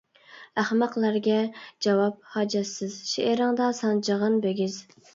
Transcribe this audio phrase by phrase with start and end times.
[0.61, 1.35] «ئەخمەقلەرگە»،
[1.87, 4.85] «جاۋاب» ھاجەتسىز، شېئىرىڭدا سانجىغىن بىگىز.